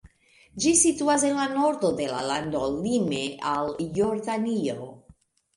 Ĝi 0.63 0.71
situas 0.79 1.25
en 1.27 1.35
la 1.41 1.45
nordo 1.57 1.91
de 2.01 2.07
la 2.13 2.23
lando 2.29 2.63
lime 2.87 3.21
al 3.53 3.71
Jordanio. 3.99 4.91